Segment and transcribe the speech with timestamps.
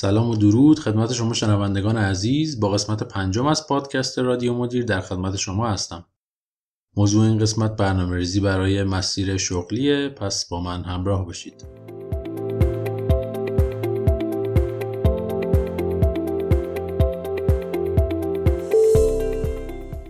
[0.00, 5.00] سلام و درود خدمت شما شنوندگان عزیز با قسمت پنجم از پادکست رادیو مدیر در
[5.00, 6.06] خدمت شما هستم.
[6.96, 11.66] موضوع این قسمت برنامه ریزی برای مسیر شغلیه پس با من همراه باشید.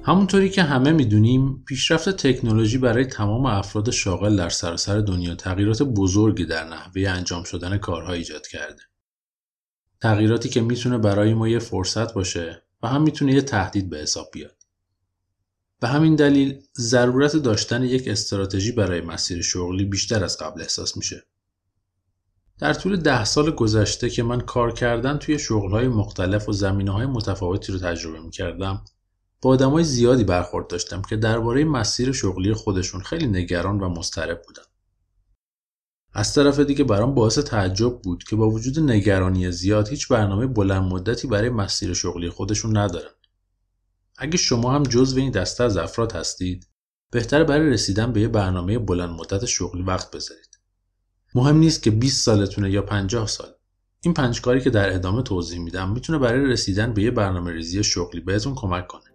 [0.05, 6.45] همونطوری که همه می‌دونیم پیشرفت تکنولوژی برای تمام افراد شاغل در سراسر دنیا تغییرات بزرگی
[6.45, 8.83] در نحوه انجام شدن کارها ایجاد کرده.
[10.01, 14.31] تغییراتی که می‌تونه برای ما یه فرصت باشه و هم می‌تونه یه تهدید به حساب
[14.33, 14.57] بیاد.
[15.81, 21.27] به همین دلیل ضرورت داشتن یک استراتژی برای مسیر شغلی بیشتر از قبل احساس میشه.
[22.59, 27.07] در طول ده سال گذشته که من کار کردن توی شغلهای مختلف و زمینه های
[27.07, 28.85] متفاوتی رو تجربه می‌کردم
[29.43, 34.63] با آدمای زیادی برخورد داشتم که درباره مسیر شغلی خودشون خیلی نگران و مضطرب بودن.
[36.13, 40.93] از طرف دیگه برام باعث تعجب بود که با وجود نگرانی زیاد هیچ برنامه بلند
[40.93, 43.11] مدتی برای مسیر شغلی خودشون ندارن.
[44.19, 46.67] اگه شما هم جزو این دسته از افراد هستید،
[47.11, 50.61] بهتره برای رسیدن به یه برنامه بلند مدت شغلی وقت بذارید.
[51.35, 53.49] مهم نیست که 20 سالتونه یا 50 سال.
[54.03, 57.85] این پنج کاری که در ادامه توضیح میدم می‌تونه برای رسیدن به یه برنامه ریزی
[57.85, 59.10] شغلی بهتون کمک کنه.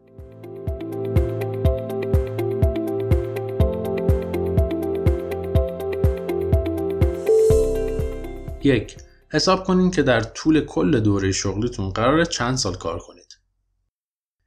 [8.65, 8.97] یک
[9.29, 13.37] حساب کنین که در طول کل دوره شغلیتون قرار چند سال کار کنید.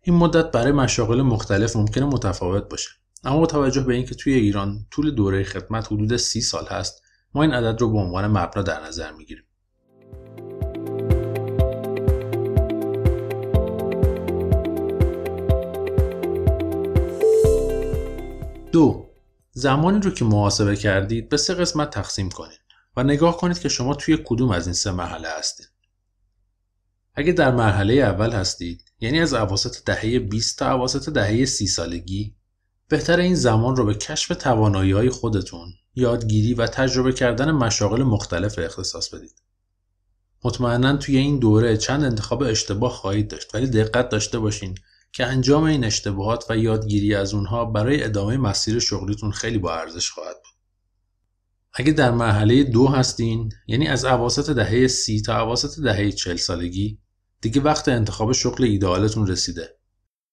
[0.03, 2.91] این مدت برای مشاغل مختلف ممکنه متفاوت باشه.
[3.25, 7.03] اما با توجه به اینکه توی ایران طول دوره خدمت حدود سی سال هست،
[7.35, 9.45] ما این عدد رو به عنوان مبنا در نظر می‌گیریم.
[18.73, 19.07] دو
[19.53, 22.68] زمانی رو که محاسبه کردید به سه قسمت تقسیم کنید.
[22.99, 25.69] و نگاه کنید که شما توی کدوم از این سه مرحله هستید.
[27.15, 32.35] اگه در مرحله اول هستید یعنی از اواسط دهه 20 تا اواسط دهه 30 سالگی
[32.89, 38.59] بهتر این زمان رو به کشف توانایی های خودتون، یادگیری و تجربه کردن مشاغل مختلف
[38.59, 39.43] اختصاص بدید.
[40.45, 44.79] مطمئنا توی این دوره چند انتخاب اشتباه خواهید داشت ولی دقت داشته باشین
[45.13, 50.11] که انجام این اشتباهات و یادگیری از اونها برای ادامه مسیر شغلیتون خیلی با ارزش
[50.11, 50.48] خواهد بود.
[51.81, 56.99] اگه در مرحله دو هستین یعنی از عواسط دهه سی تا عواسط دهه چل سالگی
[57.41, 59.79] دیگه وقت انتخاب شغل ایدئالتون رسیده.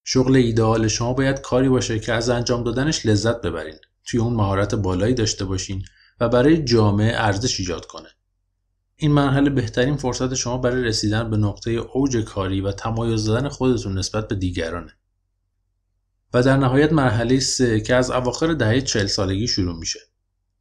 [0.04, 3.74] شغل ایدئال شما باید کاری باشه که از انجام دادنش لذت ببرین.
[4.04, 5.84] توی اون مهارت بالایی داشته باشین
[6.20, 8.08] و برای جامعه ارزش ایجاد کنه.
[8.96, 13.98] این مرحله بهترین فرصت شما برای رسیدن به نقطه اوج کاری و تمایز دادن خودتون
[13.98, 14.92] نسبت به دیگرانه.
[16.34, 20.00] و در نهایت مرحله سه که از اواخر دهه چل سالگی شروع میشه.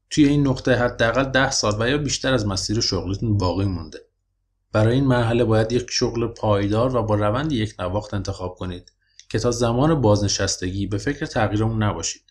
[0.09, 3.99] توی این نقطه حداقل ده سال و یا بیشتر از مسیر شغلیتون باقی مونده.
[4.71, 8.91] برای این مرحله باید یک شغل پایدار و با روند یک نواخت انتخاب کنید
[9.29, 12.21] که تا زمان بازنشستگی به فکر تغییر اون نباشید.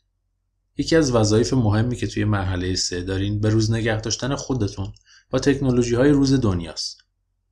[0.77, 4.93] یکی از وظایف مهمی که توی مرحله سه دارین به روز نگه داشتن خودتون
[5.31, 7.01] با تکنولوژی های روز دنیاست.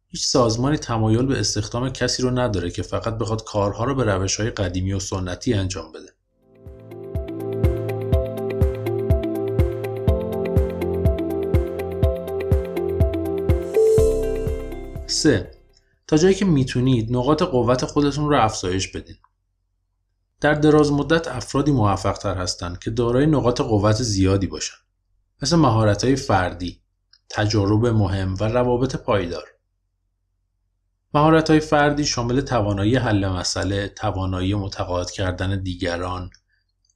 [0.09, 4.41] هیچ سازمانی تمایل به استخدام کسی رو نداره که فقط بخواد کارها رو به روش
[4.41, 6.12] های قدیمی و سنتی انجام بده.
[15.23, 15.51] 3.
[16.07, 19.17] تا جایی که می‌تونید نقاط قوت خودتون رو افزایش بدین.
[20.41, 24.77] در دراز مدت افرادی موفق تر هستند که دارای نقاط قوت زیادی باشن.
[25.43, 26.83] مثل مهارت های فردی،
[27.31, 29.45] تجارب مهم و روابط پایدار.
[31.15, 36.31] مهارت های فردی شامل توانایی حل مسئله، توانایی متقاعد کردن دیگران،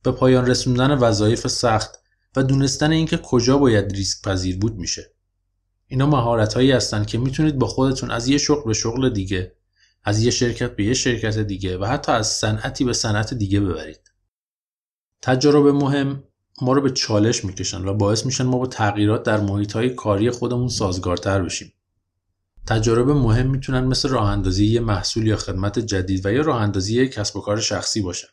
[0.03, 1.99] به پایان رسوندن وظایف سخت
[2.37, 5.16] و دونستن اینکه کجا باید ریسک پذیر بود میشه.
[5.89, 9.57] اینا مهارت هایی هستن که می‌تونید با خودتون از یه شغل به شغل دیگه
[10.05, 14.13] از یه شرکت به یه شرکت دیگه و حتی از صنعتی به صنعت دیگه ببرید.
[15.23, 16.23] تجربه مهم
[16.63, 20.31] ما رو به چالش می‌کشن و باعث میشن ما با تغییرات در محیط های کاری
[20.31, 21.73] خودمون سازگارتر بشیم.
[22.67, 27.09] تجربه مهم می‌تونن مثل راه اندازی یه محصول یا خدمت جدید و یا راه اندازی
[27.09, 28.29] کسب و کار شخصی باشن.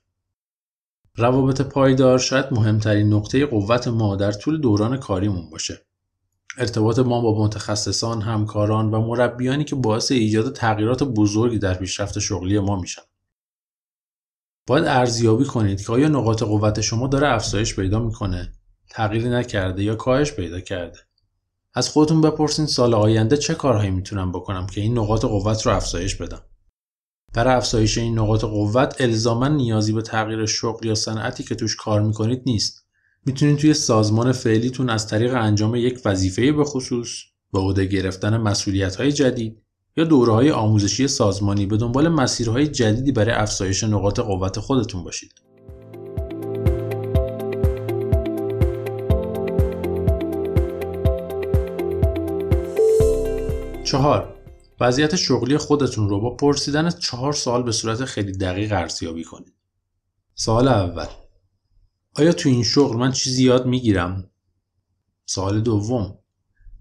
[1.16, 5.86] روابط پایدار شاید مهمترین نقطه قوت ما در طول دوران کاریمون باشه.
[6.58, 12.60] ارتباط ما با متخصصان، همکاران و مربیانی که باعث ایجاد تغییرات بزرگی در پیشرفت شغلی
[12.60, 13.02] ما میشن.
[14.68, 18.54] باید ارزیابی کنید که آیا نقاط قوت شما داره افزایش پیدا می‌کنه،
[18.90, 21.00] تغییری نکرده یا کاهش پیدا کرده.
[21.74, 26.16] از خودتون بپرسین سال آینده چه کارهایی می‌تونم بکنم که این نقاط قوت رو افزایش
[26.16, 26.42] بدم.
[27.34, 32.02] برای افزایش این نقاط قوت الزاما نیازی به تغییر شغل یا صنعتی که توش کار
[32.02, 32.83] می‌کنید نیست.
[33.26, 37.10] می‌تونید توی سازمان فعلیتون از طریق انجام یک وظیفه به خصوص
[37.54, 39.62] به عهده گرفتن مسئولیت های جدید
[39.98, 45.32] یا دوره‌های آموزشی سازمانی به دنبال مسیرهای جدیدی برای افزایش نقاط قوت خودتون باشید.
[53.84, 54.36] چهار
[54.80, 59.54] وضعیت شغلی خودتون رو با پرسیدن چهار سوال به صورت خیلی دقیق ارزیابی کنید.
[60.36, 61.08] سوال اول
[62.16, 64.30] آیا تو این شغل من چیزی یاد می‌گیرم؟
[65.26, 66.18] سوال دوم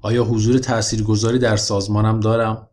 [0.00, 2.68] آیا حضور تاثیرگذاری در سازمانم دارم؟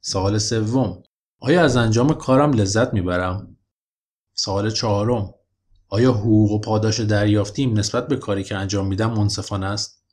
[0.00, 1.02] سوال سوم
[1.38, 3.56] آیا از انجام کارم لذت می‌برم؟
[4.34, 5.34] سوال چهارم
[5.88, 10.04] آیا حقوق و پاداش دریافتیم نسبت به کاری که انجام میدم منصفانه است؟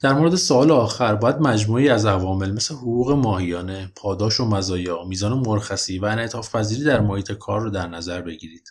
[0.00, 5.32] در مورد سوال آخر باید مجموعی از عوامل مثل حقوق ماهیانه، پاداش و مزایا، میزان
[5.32, 8.68] مرخصی و انعطاف پذیری در محیط کار رو در نظر بگیرید.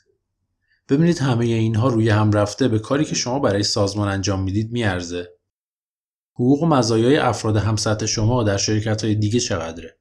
[0.90, 5.30] ببینید همه اینها روی هم رفته به کاری که شما برای سازمان انجام می‌دید میارزه.
[6.34, 9.98] حقوق و مزایای افراد همسطح شما در شرکت های دیگه چقدره؟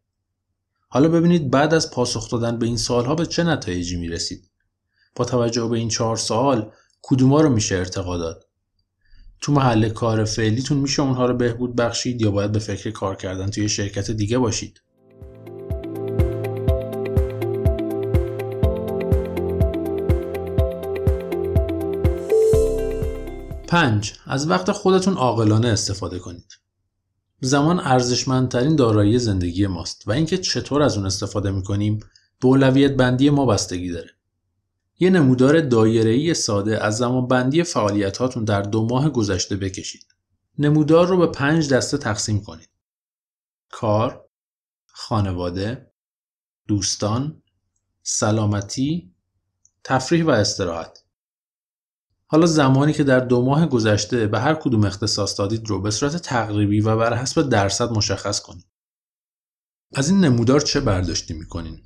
[0.89, 4.51] حالا ببینید بعد از پاسخ دادن به این سوالها به چه نتایجی می‌رسید.
[5.17, 8.45] با توجه به این چهار سوال کدوما رو میشه ارتقا داد؟
[9.41, 13.51] تو محل کار فعلیتون میشه اونها رو بهبود بخشید یا باید به فکر کار کردن
[13.51, 14.83] توی شرکت دیگه باشید؟
[23.69, 26.53] پنج از وقت خودتون عاقلانه استفاده کنید.
[27.41, 31.99] زمان ارزشمندترین دارایی زندگی ماست و اینکه چطور از اون استفاده می‌کنیم
[32.41, 34.11] به اولویت بندی ما بستگی داره.
[34.99, 40.07] یه نمودار دایره‌ای ساده از زمان بندی فعالیت هاتون در دو ماه گذشته بکشید.
[40.59, 42.69] نمودار رو به پنج دسته تقسیم کنید.
[43.71, 44.29] کار،
[44.87, 45.93] خانواده،
[46.69, 47.43] دوستان،
[48.03, 49.15] سلامتی،
[49.85, 51.05] تفریح و استراحت.
[52.31, 56.17] حالا زمانی که در دو ماه گذشته به هر کدوم اختصاص دادید رو به صورت
[56.17, 58.67] تقریبی و بر حسب درصد مشخص کنید.
[59.95, 61.81] از این نمودار چه برداشتی می‌کنین؟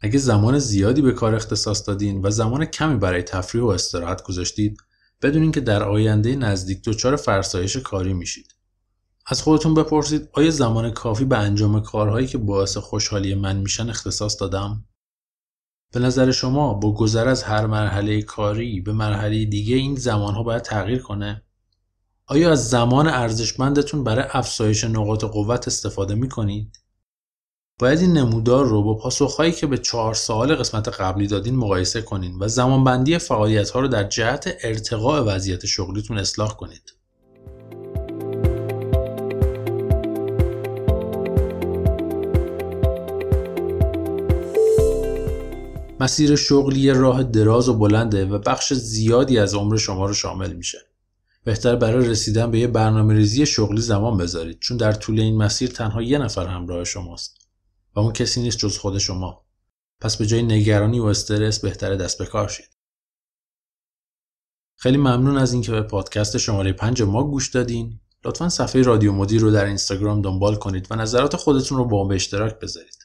[0.00, 4.78] اگه زمان زیادی به کار اختصاص دادین و زمان کمی برای تفریح و استراحت گذاشتید
[5.22, 8.54] بدونین که در آینده نزدیک دچار فرسایش کاری میشید.
[9.26, 14.40] از خودتون بپرسید آیا زمان کافی به انجام کارهایی که باعث خوشحالی من میشن اختصاص
[14.40, 14.84] دادم؟
[15.92, 20.62] به نظر شما با گذر از هر مرحله کاری به مرحله دیگه این زمانها باید
[20.62, 21.42] تغییر کنه؟
[22.26, 26.78] آیا از زمان ارزشمندتون برای افزایش نقاط قوت استفاده می کنید؟
[27.78, 32.38] باید این نمودار رو با پاسخهایی که به چهار سال قسمت قبلی دادین مقایسه کنین
[32.40, 36.97] و زمانبندی فعالیت ها رو در جهت ارتقاء وضعیت شغلیتون اصلاح کنید.
[46.00, 50.78] مسیر شغلی راه دراز و بلنده و بخش زیادی از عمر شما رو شامل میشه.
[51.44, 55.70] بهتر برای رسیدن به یه برنامه ریزی شغلی زمان بذارید چون در طول این مسیر
[55.70, 57.36] تنها یه نفر همراه شماست
[57.96, 59.44] و اون کسی نیست جز خود شما.
[60.00, 62.68] پس به جای نگرانی و استرس بهتره دست به کار شید.
[64.76, 68.00] خیلی ممنون از اینکه به پادکست شماره 5 ما گوش دادین.
[68.24, 72.14] لطفا صفحه رادیو مدیر رو در اینستاگرام دنبال کنید و نظرات خودتون رو با به
[72.14, 72.97] اشتراک بذارید.